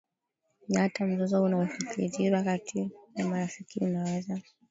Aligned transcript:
Na 0.69 0.81
hata 0.81 1.05
mzozo 1.05 1.43
unaofikiriwa 1.43 2.43
kati 2.43 2.91
ya 3.15 3.27
marafiki 3.27 3.79
unaweza 3.79 4.41